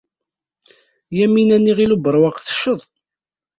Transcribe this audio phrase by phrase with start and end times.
[1.17, 2.81] Yamina n Yiɣil Ubeṛwaq tecceḍ.